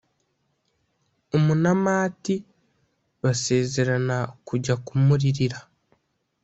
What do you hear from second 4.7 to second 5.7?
kumuririra